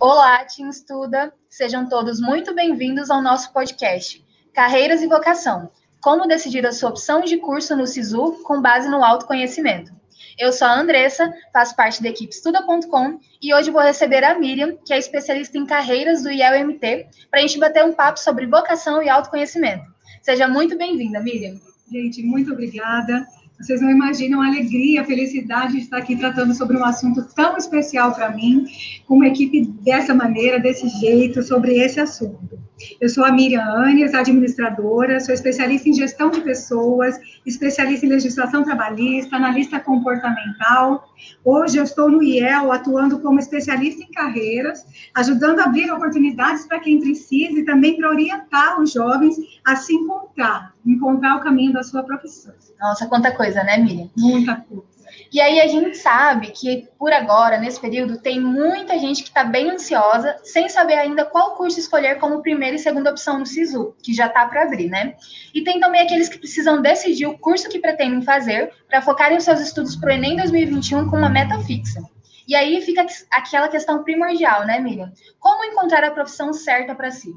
[0.00, 1.30] Olá, Team Estuda!
[1.50, 5.70] Sejam todos muito bem-vindos ao nosso podcast Carreiras e Vocação.
[6.00, 9.92] Como decidir a sua opção de curso no SISU com base no autoconhecimento.
[10.38, 14.74] Eu sou a Andressa, faço parte da equipe Estuda.com e hoje vou receber a Miriam,
[14.86, 19.02] que é especialista em carreiras do IELMT, para a gente bater um papo sobre vocação
[19.02, 19.84] e autoconhecimento.
[20.22, 21.60] Seja muito bem-vinda, Miriam.
[21.92, 23.26] Gente, muito obrigada.
[23.60, 27.58] Vocês não imaginam a alegria, a felicidade de estar aqui tratando sobre um assunto tão
[27.58, 28.64] especial para mim,
[29.06, 32.58] com uma equipe dessa maneira, desse jeito, sobre esse assunto.
[32.98, 38.64] Eu sou a Miriam Anes, administradora, sou especialista em gestão de pessoas, especialista em legislação
[38.64, 41.09] trabalhista, analista comportamental.
[41.44, 44.84] Hoje eu estou no IEL atuando como especialista em carreiras,
[45.14, 49.94] ajudando a abrir oportunidades para quem precisa e também para orientar os jovens a se
[49.94, 52.54] encontrar, encontrar o caminho da sua profissão.
[52.80, 54.10] Nossa, quanta coisa, né, Miriam?
[54.16, 54.89] Muita coisa.
[55.32, 59.44] E aí a gente sabe que por agora, nesse período, tem muita gente que está
[59.44, 63.94] bem ansiosa, sem saber ainda qual curso escolher como primeira e segunda opção no SISU,
[64.02, 65.14] que já está para abrir, né?
[65.54, 69.44] E tem também aqueles que precisam decidir o curso que pretendem fazer para focarem os
[69.44, 72.00] seus estudos para o Enem 2021 com uma meta fixa.
[72.48, 75.12] E aí fica aquela questão primordial, né, Miriam?
[75.38, 77.32] Como encontrar a profissão certa para si?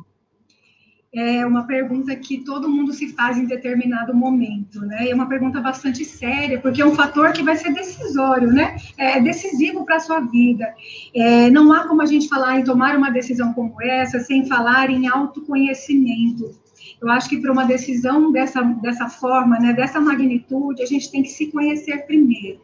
[1.14, 5.06] É uma pergunta que todo mundo se faz em determinado momento, né?
[5.06, 8.78] E é uma pergunta bastante séria, porque é um fator que vai ser decisório, né?
[8.97, 10.73] É decisivo para a sua vida.
[11.14, 14.89] É, não há como a gente falar em tomar uma decisão como essa sem falar
[14.89, 16.59] em autoconhecimento.
[17.00, 21.22] Eu acho que para uma decisão dessa, dessa forma, né, dessa magnitude, a gente tem
[21.22, 22.59] que se conhecer primeiro.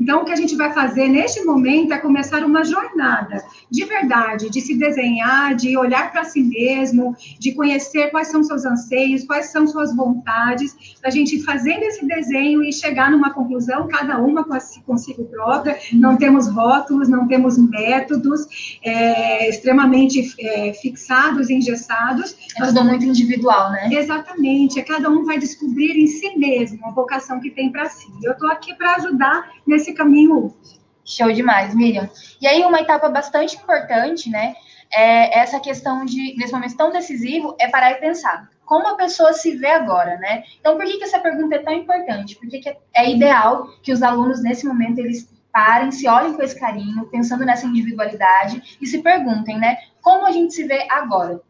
[0.00, 3.42] Então, o que a gente vai fazer neste momento é começar uma jornada
[3.72, 8.66] de verdade, de se desenhar, de olhar para si mesmo, de conhecer quais são seus
[8.66, 14.18] anseios, quais são suas vontades, a gente fazendo esse desenho e chegar numa conclusão, cada
[14.18, 14.44] uma
[14.84, 15.78] consigo própria.
[15.92, 22.36] Não temos rótulos, não temos métodos é, extremamente é, fixados, engessados.
[22.58, 23.88] É tudo muito individual, né?
[23.90, 24.78] Exatamente.
[24.78, 28.12] É cada um vai descobrir em si mesmo a vocação que tem para si.
[28.22, 30.54] Eu estou aqui para ajudar nesse caminho.
[31.04, 32.08] Show demais, Miriam.
[32.40, 34.54] E aí, uma etapa bastante importante, né?
[34.92, 38.48] É essa questão de, nesse momento tão decisivo, é parar e pensar.
[38.64, 40.44] Como a pessoa se vê agora, né?
[40.60, 42.36] Então, por que, que essa pergunta é tão importante?
[42.36, 42.62] Porque
[42.94, 47.44] é ideal que os alunos, nesse momento, eles parem, se olhem com esse carinho, pensando
[47.44, 49.76] nessa individualidade e se perguntem, né?
[50.00, 51.40] Como a gente se vê agora?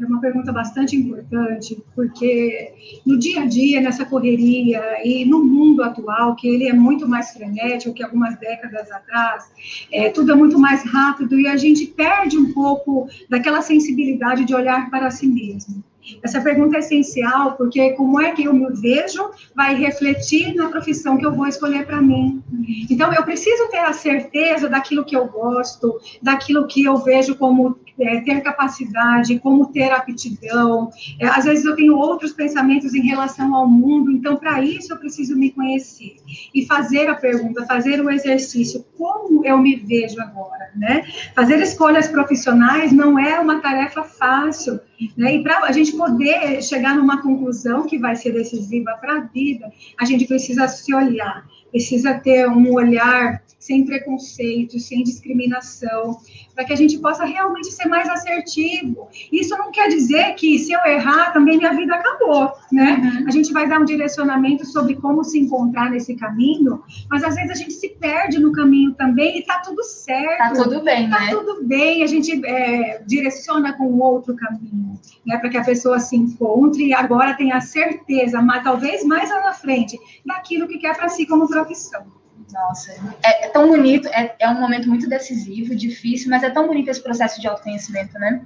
[0.00, 2.72] É uma pergunta bastante importante, porque
[3.04, 7.32] no dia a dia, nessa correria e no mundo atual, que ele é muito mais
[7.32, 9.44] frenético que algumas décadas atrás,
[9.92, 14.54] é, tudo é muito mais rápido e a gente perde um pouco daquela sensibilidade de
[14.54, 15.84] olhar para si mesmo.
[16.22, 21.16] Essa pergunta é essencial, porque como é que eu me vejo vai refletir na profissão
[21.16, 22.42] que eu vou escolher para mim.
[22.90, 27.78] Então, eu preciso ter a certeza daquilo que eu gosto, daquilo que eu vejo como
[28.00, 30.90] é, ter capacidade, como ter aptidão.
[31.18, 34.96] É, às vezes eu tenho outros pensamentos em relação ao mundo, então, para isso, eu
[34.96, 36.16] preciso me conhecer
[36.54, 40.70] e fazer a pergunta, fazer o exercício: como eu me vejo agora?
[40.74, 41.02] Né?
[41.34, 44.80] Fazer escolhas profissionais não é uma tarefa fácil.
[45.16, 45.36] Né?
[45.36, 49.70] E para a gente poder chegar numa conclusão que vai ser decisiva para a vida,
[49.98, 56.18] a gente precisa se olhar, precisa ter um olhar sem preconceito, sem discriminação,
[56.60, 59.08] para que a gente possa realmente ser mais assertivo.
[59.32, 63.00] Isso não quer dizer que se eu errar, também minha vida acabou, né?
[63.02, 63.28] Uhum.
[63.28, 67.50] A gente vai dar um direcionamento sobre como se encontrar nesse caminho, mas às vezes
[67.50, 70.36] a gente se perde no caminho também e tá tudo certo.
[70.36, 71.26] Tá tudo bem, tá né?
[71.30, 75.38] Tá tudo bem, a gente é, direciona com outro caminho, né?
[75.38, 79.54] Para que a pessoa se encontre e agora tenha certeza, mas talvez mais lá na
[79.54, 82.20] frente, daquilo que quer para si como profissão.
[82.52, 86.66] Nossa, é, é tão bonito, é, é, um momento muito decisivo, difícil, mas é tão
[86.66, 88.44] bonito esse processo de autoconhecimento, né?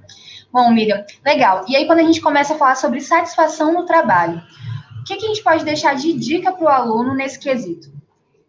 [0.53, 1.65] Bom, Miriam, legal.
[1.69, 4.43] E aí, quando a gente começa a falar sobre satisfação no trabalho,
[5.01, 7.93] o que, que a gente pode deixar de dica para o aluno nesse quesito?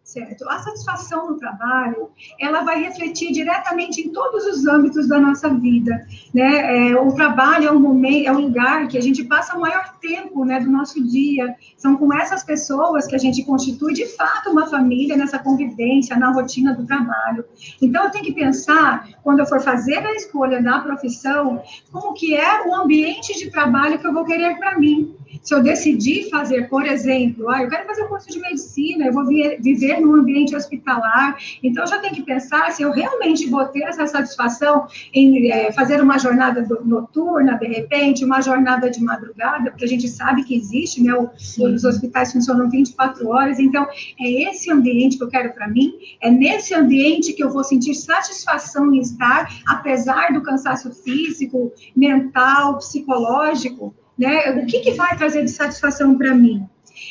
[0.06, 0.48] Certo?
[0.48, 6.06] A satisfação no trabalho, ela vai refletir diretamente em todos os âmbitos da nossa vida,
[6.32, 6.90] né?
[6.90, 9.96] É, o trabalho é um momento, é um lugar que a gente passa o maior
[10.00, 11.56] tempo, né, do nosso dia.
[11.76, 16.30] São com essas pessoas que a gente constitui de fato uma família nessa convivência, na
[16.30, 17.44] rotina do trabalho.
[17.82, 21.60] Então eu tenho que pensar quando eu for fazer a escolha da profissão,
[21.90, 25.16] como que é o ambiente de trabalho que eu vou querer para mim
[25.46, 29.12] Se eu decidir fazer, por exemplo, ah, eu quero fazer um curso de medicina, eu
[29.12, 33.64] vou viver num ambiente hospitalar, então eu já tenho que pensar se eu realmente vou
[33.66, 39.70] ter essa satisfação em é, fazer uma jornada noturna, de repente, uma jornada de madrugada,
[39.70, 41.14] porque a gente sabe que existe, né?
[41.14, 43.86] os hospitais funcionam 24 horas, então
[44.20, 47.94] é esse ambiente que eu quero para mim, é nesse ambiente que eu vou sentir
[47.94, 54.50] satisfação em estar, apesar do cansaço físico, mental, psicológico, né?
[54.50, 56.66] O que, que vai trazer de satisfação para mim?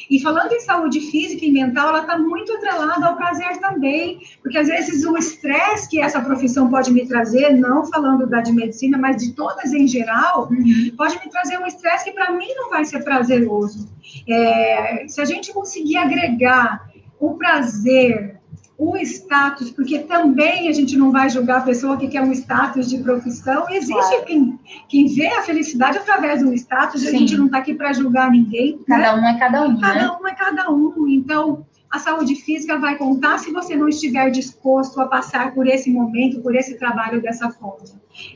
[0.10, 4.58] E falando em saúde física e mental, ela está muito atrelada ao prazer também, porque
[4.58, 8.98] às vezes o estresse que essa profissão pode me trazer, não falando da de medicina,
[8.98, 10.92] mas de todas em geral, uhum.
[10.98, 13.88] pode me trazer um estresse que para mim não vai ser prazeroso.
[14.28, 18.40] É, se a gente conseguir agregar o prazer
[18.78, 22.90] o status, porque também a gente não vai julgar a pessoa que quer um status
[22.90, 23.70] de profissão.
[23.70, 24.26] Existe claro.
[24.26, 27.08] quem, quem vê a felicidade através do status, Sim.
[27.08, 28.74] a gente não está aqui para julgar ninguém.
[28.74, 28.84] Né?
[28.88, 29.22] Cada né?
[29.22, 29.80] um é cada um.
[29.80, 30.18] Cada né?
[30.22, 31.08] um é cada um.
[31.08, 35.90] Então, a saúde física vai contar se você não estiver disposto a passar por esse
[35.90, 37.86] momento, por esse trabalho dessa forma.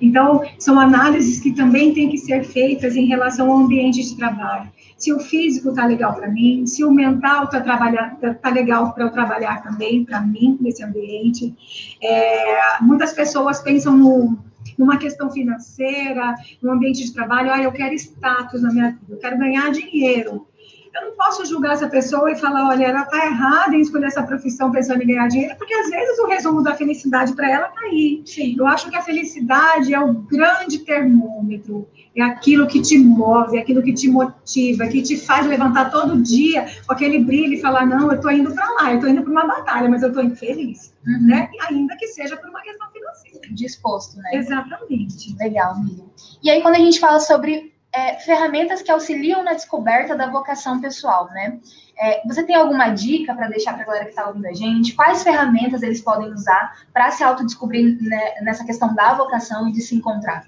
[0.01, 4.69] Então, são análises que também têm que ser feitas em relação ao ambiente de trabalho
[4.99, 9.05] se o físico está legal para mim, se o mental está tá, tá legal para
[9.05, 11.55] eu trabalhar também, para mim, nesse ambiente.
[12.03, 14.37] É, muitas pessoas pensam no,
[14.77, 19.17] numa questão financeira, no ambiente de trabalho, ah, eu quero status na minha vida, eu
[19.17, 20.45] quero ganhar dinheiro.
[20.93, 24.23] Eu não posso julgar essa pessoa e falar, olha, ela está errada em escolher essa
[24.23, 27.81] profissão pensando em ganhar dinheiro, porque às vezes o resumo da felicidade para ela está
[27.81, 28.21] aí.
[28.25, 28.55] Sim.
[28.57, 33.61] Eu acho que a felicidade é o grande termômetro, é aquilo que te move, é
[33.61, 37.85] aquilo que te motiva, que te faz levantar todo dia com aquele brilho e falar,
[37.85, 40.23] não, eu estou indo para lá, eu estou indo para uma batalha, mas eu estou
[40.23, 41.27] infeliz, uhum.
[41.27, 41.49] né?
[41.69, 43.39] Ainda que seja por uma questão financeira.
[43.51, 44.29] Disposto, né?
[44.33, 45.35] Exatamente.
[45.37, 46.05] Legal, Miriam.
[46.43, 50.79] E aí, quando a gente fala sobre é, ferramentas que auxiliam na descoberta da vocação
[50.79, 51.59] pessoal, né?
[52.01, 54.93] É, você tem alguma dica para deixar para a galera que está ouvindo a gente?
[54.93, 59.81] Quais ferramentas eles podem usar para se autodescobrir né, nessa questão da vocação e de
[59.81, 60.45] se encontrar?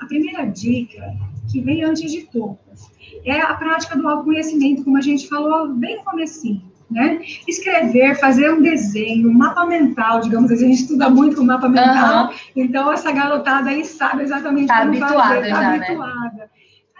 [0.00, 1.14] A primeira dica,
[1.50, 2.90] que vem antes de todas,
[3.24, 6.72] é a prática do autoconhecimento, como a gente falou bem no comecinho.
[6.90, 7.20] Né?
[7.48, 11.66] Escrever, fazer um desenho, um mapa mental, digamos assim, a gente estuda muito com mapa
[11.66, 12.34] mental, uhum.
[12.54, 15.76] então essa garotada aí sabe exatamente tá como habituada fazer, tá já, né?
[15.76, 16.32] habituada.
[16.36, 16.41] Né?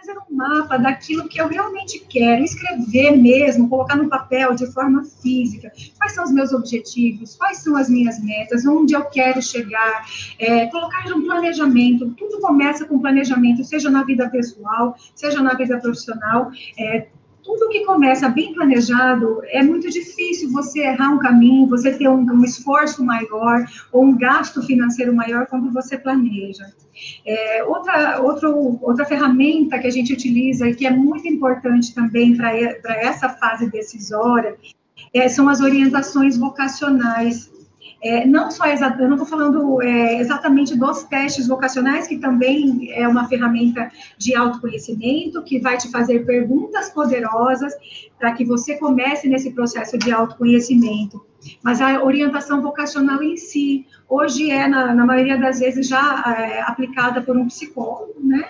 [0.03, 5.03] Fazer um mapa daquilo que eu realmente quero, escrever mesmo, colocar no papel de forma
[5.03, 5.71] física.
[5.97, 7.35] Quais são os meus objetivos?
[7.37, 8.65] Quais são as minhas metas?
[8.65, 10.05] Onde eu quero chegar?
[10.37, 12.13] É, colocar um planejamento.
[12.17, 16.51] Tudo começa com planejamento, seja na vida pessoal, seja na vida profissional.
[16.77, 17.07] É,
[17.43, 22.21] tudo que começa bem planejado, é muito difícil você errar um caminho, você ter um,
[22.21, 26.65] um esforço maior ou um gasto financeiro maior quando você planeja.
[27.25, 32.35] É, outra, outro, outra ferramenta que a gente utiliza e que é muito importante também
[32.37, 34.55] para essa fase decisória
[35.13, 37.51] é, são as orientações vocacionais.
[38.03, 42.91] É, não só exato, eu não estou falando é, exatamente dos testes vocacionais, que também
[42.91, 47.73] é uma ferramenta de autoconhecimento, que vai te fazer perguntas poderosas
[48.19, 51.25] para que você comece nesse processo de autoconhecimento.
[51.61, 56.61] Mas a orientação vocacional em si, hoje é, na, na maioria das vezes, já é,
[56.61, 58.49] aplicada por um psicólogo, né?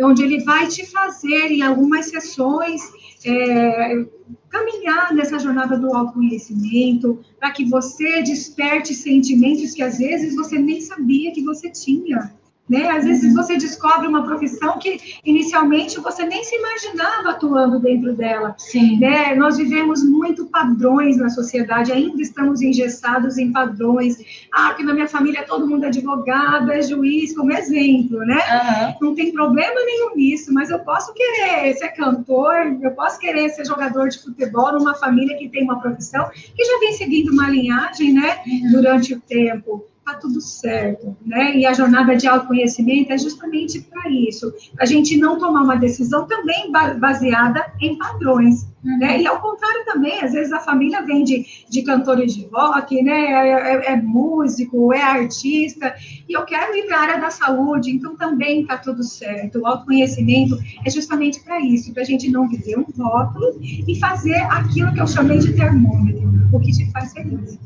[0.00, 2.80] Onde ele vai te fazer, em algumas sessões,
[3.24, 4.06] é,
[4.48, 10.80] caminhar nessa jornada do autoconhecimento, para que você desperte sentimentos que às vezes você nem
[10.80, 12.32] sabia que você tinha.
[12.68, 12.88] Né?
[12.90, 18.54] Às vezes você descobre uma profissão que inicialmente você nem se imaginava atuando dentro dela.
[18.58, 18.98] Sim.
[18.98, 19.34] Né?
[19.34, 24.18] Nós vivemos muito padrões na sociedade, ainda estamos engessados em padrões.
[24.52, 28.36] Ah, que na minha família todo mundo é advogado, é juiz, como exemplo, né?
[28.36, 29.08] Uhum.
[29.08, 33.64] Não tem problema nenhum nisso, mas eu posso querer ser cantor, eu posso querer ser
[33.64, 38.12] jogador de futebol numa família que tem uma profissão que já vem seguindo uma linhagem,
[38.12, 38.38] né?
[38.46, 38.72] Uhum.
[38.72, 41.56] Durante o tempo está tudo certo, né?
[41.56, 46.26] E a jornada de autoconhecimento é justamente para isso, a gente não tomar uma decisão
[46.26, 48.98] também baseada em padrões, uhum.
[48.98, 49.20] né?
[49.20, 53.26] E ao contrário também, às vezes a família vem de, de cantores de rock, né?
[53.26, 55.94] É, é, é músico, é artista,
[56.28, 59.58] e eu quero ir para a área da saúde, então também está tudo certo.
[59.60, 64.36] O autoconhecimento é justamente para isso, para a gente não viver um rótulo e fazer
[64.50, 67.58] aquilo que eu chamei de termômetro, o que te faz feliz.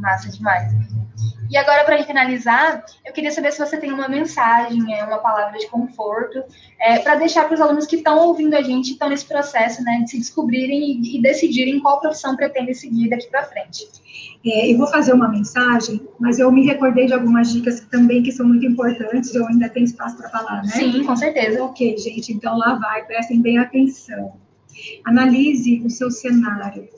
[0.00, 0.72] Massa demais.
[1.50, 5.58] E agora, para finalizar, eu queria saber se você tem uma mensagem, é, uma palavra
[5.58, 6.44] de conforto,
[6.80, 10.02] é, para deixar para os alunos que estão ouvindo a gente, estão nesse processo né,
[10.04, 13.84] de se descobrirem e, e decidirem qual profissão pretendem seguir daqui para frente.
[14.46, 18.30] É, eu vou fazer uma mensagem, mas eu me recordei de algumas dicas também que
[18.30, 20.70] são muito importantes, eu ainda tenho espaço para falar, né?
[20.70, 21.64] Sim, com certeza.
[21.64, 24.34] Ok, gente, então lá vai, prestem bem atenção.
[25.04, 26.88] Analise o seu cenário.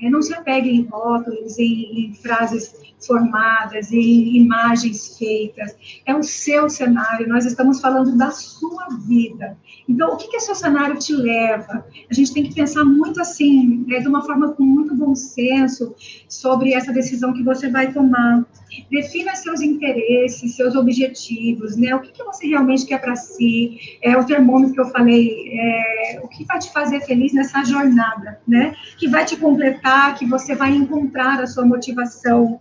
[0.00, 0.10] Né?
[0.10, 2.74] Não se apegue em rótulos, em, em frases
[3.06, 5.76] formadas, em imagens feitas.
[6.04, 9.56] É o seu cenário, nós estamos falando da sua vida.
[9.88, 11.84] Então, o que, que o seu cenário te leva?
[12.10, 15.94] A gente tem que pensar muito assim, né, de uma forma com muito bom senso,
[16.28, 18.44] sobre essa decisão que você vai tomar.
[18.90, 21.94] Defina seus interesses, seus objetivos, né?
[21.94, 23.98] O que, que você realmente quer para si?
[24.02, 28.40] É o termômetro que eu falei, é, o que vai te fazer feliz nessa jornada,
[28.46, 28.74] né?
[28.98, 32.60] Que vai te completar, que você vai encontrar a sua motivação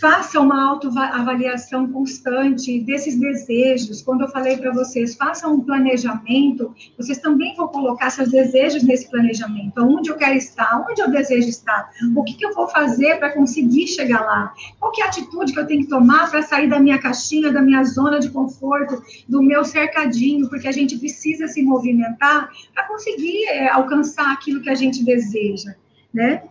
[0.00, 4.02] faça uma autoavaliação constante desses desejos.
[4.02, 9.10] Quando eu falei para vocês, façam um planejamento, vocês também vão colocar seus desejos nesse
[9.10, 9.78] planejamento.
[9.78, 13.32] Onde eu quero estar, onde eu desejo estar, o que, que eu vou fazer para
[13.32, 16.78] conseguir chegar lá, qual é a atitude que eu tenho que tomar para sair da
[16.78, 21.62] minha caixinha, da minha zona de conforto, do meu cercadinho, porque a gente precisa se
[21.62, 25.74] movimentar para conseguir é, alcançar aquilo que a gente deseja,
[26.12, 26.42] né?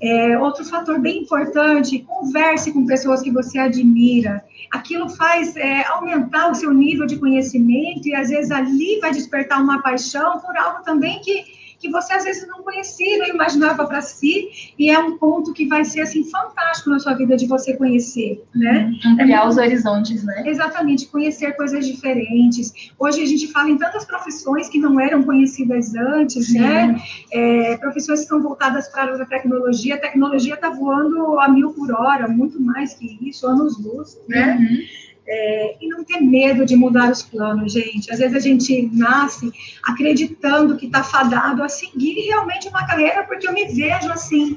[0.00, 4.44] É, outro fator bem importante, converse com pessoas que você admira.
[4.70, 9.62] Aquilo faz é, aumentar o seu nível de conhecimento e às vezes ali vai despertar
[9.62, 14.00] uma paixão por algo também que que você às vezes não conhecia, não imaginava para
[14.00, 17.76] si, e é um ponto que vai ser assim fantástico na sua vida de você
[17.76, 18.92] conhecer, né?
[19.04, 19.12] Uhum.
[19.12, 20.42] Ampliar é, os horizontes, né?
[20.46, 22.72] Exatamente, conhecer coisas diferentes.
[22.98, 26.60] Hoje a gente fala em tantas profissões que não eram conhecidas antes, Sim.
[26.60, 26.96] né?
[27.32, 31.92] É, profissões que estão voltadas para a tecnologia, a tecnologia está voando a mil por
[31.92, 34.56] hora, muito mais que isso, anos-luz, né?
[34.58, 35.05] Uhum.
[35.28, 38.12] É, e não ter medo de mudar os planos, gente.
[38.12, 39.50] Às vezes a gente nasce
[39.84, 44.56] acreditando que está fadado a seguir realmente uma carreira, porque eu me vejo assim.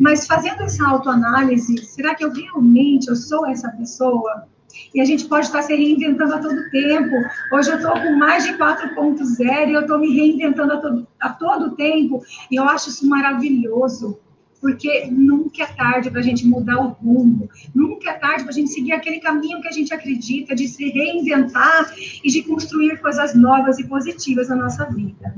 [0.00, 4.48] Mas fazendo essa autoanálise, será que eu realmente eu sou essa pessoa?
[4.94, 7.14] E a gente pode estar se reinventando a todo tempo.
[7.52, 11.28] Hoje eu estou com mais de 4.0 e eu estou me reinventando a todo, a
[11.30, 12.22] todo tempo.
[12.50, 14.18] E eu acho isso maravilhoso
[14.60, 18.54] porque nunca é tarde para a gente mudar o rumo, nunca é tarde para a
[18.54, 23.34] gente seguir aquele caminho que a gente acredita, de se reinventar e de construir coisas
[23.34, 25.34] novas e positivas na nossa vida.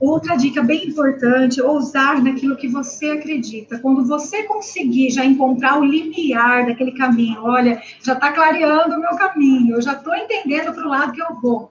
[0.00, 3.78] Outra dica bem importante, ousar naquilo que você acredita.
[3.80, 9.14] Quando você conseguir já encontrar o limiar daquele caminho, olha, já está clareando o meu
[9.16, 11.70] caminho, eu já estou entendendo para o lado que eu vou.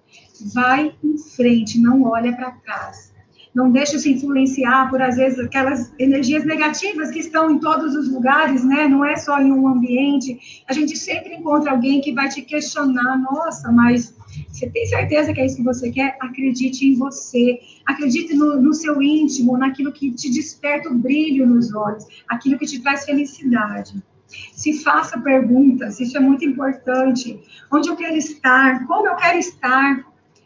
[0.54, 3.09] Vai em frente, não olha para trás
[3.54, 8.12] não deixe se influenciar por, às vezes, aquelas energias negativas que estão em todos os
[8.12, 8.88] lugares, né?
[8.88, 10.64] Não é só em um ambiente.
[10.68, 14.16] A gente sempre encontra alguém que vai te questionar, nossa, mas
[14.48, 16.16] você tem certeza que é isso que você quer?
[16.22, 21.74] Acredite em você, acredite no, no seu íntimo, naquilo que te desperta o brilho nos
[21.74, 24.02] olhos, aquilo que te traz felicidade.
[24.54, 27.40] Se faça perguntas, isso é muito importante.
[27.72, 28.86] Onde eu quero estar?
[28.86, 30.06] Como eu quero estar?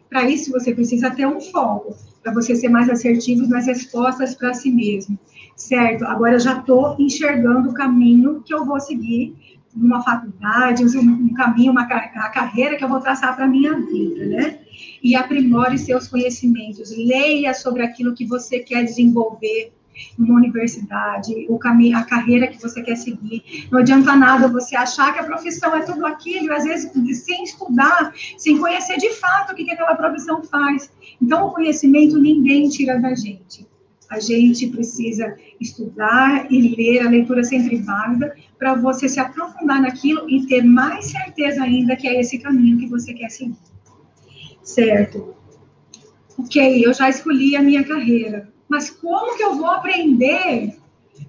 [0.10, 1.93] Para isso, você precisa ter um foco
[2.24, 5.20] para você ser mais assertivo nas respostas para si mesmo,
[5.56, 6.06] certo?
[6.06, 9.36] Agora eu já estou enxergando o caminho que eu vou seguir
[9.75, 14.60] numa faculdade, um caminho, uma carreira que eu vou traçar para a minha vida, né?
[15.01, 19.74] E aprimore seus conhecimentos, leia sobre aquilo que você quer desenvolver
[20.18, 23.68] numa universidade, o caminho, a carreira que você quer seguir.
[23.72, 26.92] Não adianta nada você achar que a profissão é tudo aquilo, às vezes
[27.24, 30.92] sem estudar, sem conhecer de fato o que, que aquela profissão faz.
[31.22, 33.67] Então, o conhecimento ninguém tira da gente.
[34.10, 40.29] A gente precisa estudar e ler, a leitura sempre válida, para você se aprofundar naquilo
[40.29, 43.58] e ter mais certeza ainda que é esse caminho que você quer seguir.
[44.62, 45.36] Certo?
[46.38, 50.75] Ok, eu já escolhi a minha carreira mas como que eu vou aprender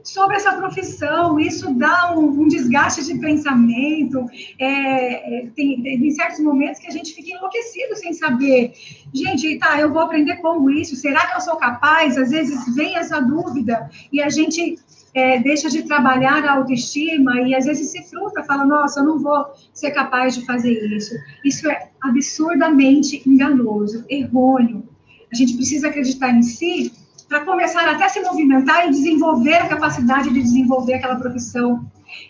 [0.02, 1.38] sobre essa profissão?
[1.38, 4.26] Isso dá um, um desgaste de pensamento.
[4.58, 8.72] É, é, tem, tem certos momentos que a gente fica enlouquecido sem saber.
[9.12, 10.96] Gente, tá, eu vou aprender como isso?
[10.96, 12.16] Será que eu sou capaz?
[12.16, 14.78] Às vezes vem essa dúvida e a gente
[15.14, 19.18] é, deixa de trabalhar a autoestima e às vezes se frustra, fala, nossa, eu não
[19.18, 21.14] vou ser capaz de fazer isso.
[21.44, 24.86] Isso é absurdamente enganoso, errôneo.
[25.32, 26.92] A gente precisa acreditar em si
[27.28, 31.84] para começar até a se movimentar e desenvolver a capacidade de desenvolver aquela profissão,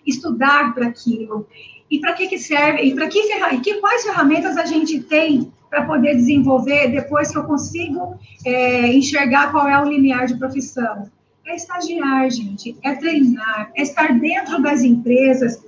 [0.07, 1.47] estudar para aquilo.
[1.91, 2.83] E para que, que serve?
[2.83, 3.23] E para que,
[3.61, 9.51] que quais ferramentas a gente tem para poder desenvolver depois que eu consigo é, enxergar
[9.51, 11.11] qual é o limiar de profissão?
[11.47, 15.63] É estagiar, gente, é treinar, é estar dentro das empresas,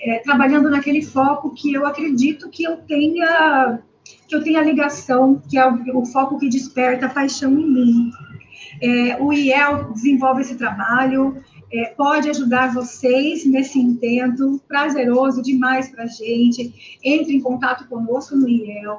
[0.00, 3.78] é, trabalhando naquele foco que eu acredito que eu tenha
[4.26, 8.10] que eu tenha ligação, que é o, o foco que desperta a paixão em mim.
[8.80, 11.42] É, o IEL desenvolve esse trabalho,
[11.72, 16.98] é, pode ajudar vocês nesse intento prazeroso demais para a gente.
[17.04, 18.98] Entre em contato conosco no IEL.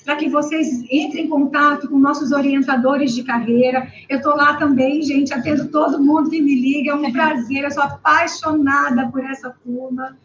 [0.07, 3.91] para que vocês entrem em contato com nossos orientadores de carreira.
[4.07, 7.71] Eu estou lá também, gente, atendo todo mundo que me liga, é um prazer, eu
[7.71, 10.17] sou apaixonada por essa turma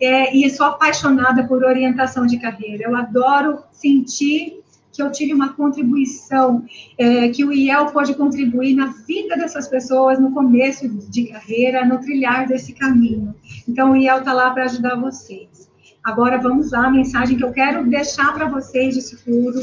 [0.00, 2.84] é, e sou apaixonada por orientação de carreira.
[2.84, 4.62] Eu adoro sentir
[4.92, 6.64] que eu tive uma contribuição,
[6.96, 11.98] é, que o IEL pode contribuir na vida dessas pessoas no começo de carreira, no
[11.98, 13.34] trilhar desse caminho.
[13.68, 15.73] Então, o IEL está lá para ajudar vocês.
[16.04, 19.58] Agora vamos lá, a mensagem que eu quero deixar para vocês de seguro.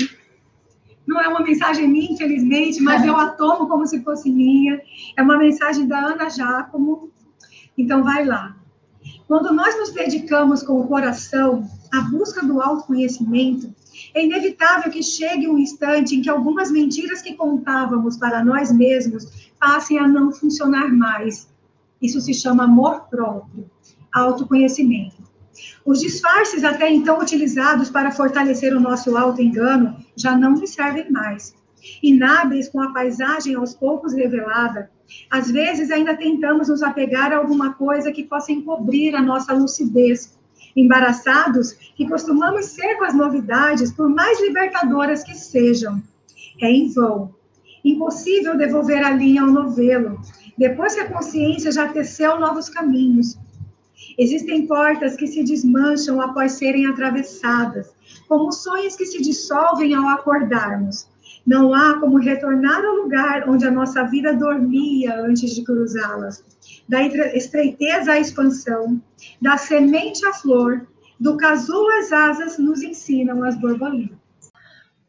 [1.06, 4.82] Não é uma mensagem minha, infelizmente, mas eu a tomo como se fosse minha.
[5.16, 7.12] É uma mensagem da Ana Giacomo.
[7.78, 8.58] Então vai lá.
[9.28, 13.72] Quando nós nos dedicamos com o coração à busca do autoconhecimento,
[14.16, 19.52] é inevitável que chegue um instante em que algumas mentiras que contávamos para nós mesmos
[19.60, 21.48] passem a não funcionar mais.
[22.02, 23.70] Isso se chama amor próprio,
[24.12, 25.21] autoconhecimento.
[25.86, 31.56] Os disfarces até então utilizados para fortalecer o nosso auto-engano já não nos servem mais.
[32.04, 34.90] Inábeis com a paisagem aos poucos revelada,
[35.30, 40.38] às vezes ainda tentamos nos apegar a alguma coisa que possa encobrir a nossa lucidez.
[40.76, 46.02] Embaraçados que costumamos ser com as novidades, por mais libertadoras que sejam.
[46.62, 47.34] É em vão.
[47.84, 50.22] Impossível devolver a linha ao novelo,
[50.58, 53.38] depois que a consciência já teceu novos caminhos
[54.22, 57.92] Existem portas que se desmancham após serem atravessadas,
[58.28, 61.08] como sonhos que se dissolvem ao acordarmos.
[61.44, 66.46] Não há como retornar ao lugar onde a nossa vida dormia antes de cruzá-las.
[66.88, 69.02] Da estreiteza à expansão,
[69.42, 70.86] da semente à flor,
[71.20, 74.21] do casulo às asas, nos ensinam as borboletas.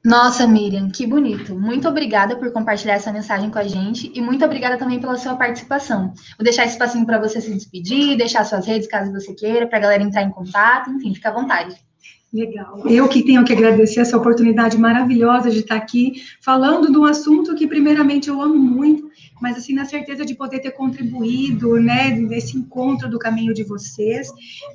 [0.05, 1.55] Nossa, Miriam, que bonito.
[1.55, 5.37] Muito obrigada por compartilhar essa mensagem com a gente e muito obrigada também pela sua
[5.37, 6.13] participação.
[6.37, 9.79] Vou deixar esse espacinho para você se despedir, deixar suas redes caso você queira, para
[9.79, 11.77] a galera entrar em contato, enfim, fica à vontade.
[12.33, 12.83] Legal.
[12.89, 17.55] Eu que tenho que agradecer essa oportunidade maravilhosa de estar aqui falando de um assunto
[17.55, 19.09] que, primeiramente, eu amo muito,
[19.43, 24.29] mas, assim, na certeza de poder ter contribuído, né, nesse encontro do caminho de vocês,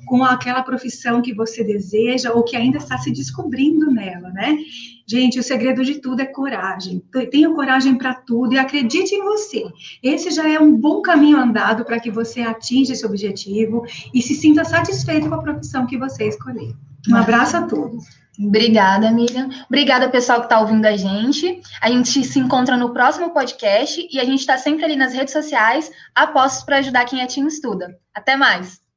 [0.04, 4.58] com aquela profissão que você deseja ou que ainda está se descobrindo nela, né?
[5.06, 7.02] Gente, o segredo de tudo é coragem.
[7.30, 9.64] Tenha coragem para tudo e acredite em você.
[10.02, 14.34] Esse já é um bom caminho andado para que você atinja esse objetivo e se
[14.34, 16.74] sinta satisfeito com a profissão que você escolheu.
[17.08, 18.04] Um abraço a todos.
[18.38, 19.48] Obrigada, Miriam.
[19.66, 21.60] Obrigada, pessoal que está ouvindo a gente.
[21.80, 25.32] A gente se encontra no próximo podcast e a gente está sempre ali nas redes
[25.32, 27.98] sociais, apostos para ajudar quem é Team Estuda.
[28.14, 28.87] Até mais!